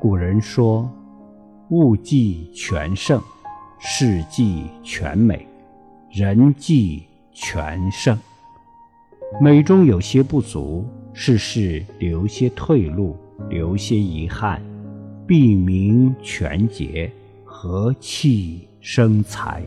[0.00, 0.90] 古人说，
[1.68, 3.20] 物既全盛，
[3.78, 5.46] 事既全美，
[6.10, 8.18] 人既全盛，
[9.42, 13.14] 美中有些不足，事事留些退路，
[13.50, 14.62] 留些遗憾，
[15.26, 17.12] 必明全节，
[17.44, 19.62] 和气生财。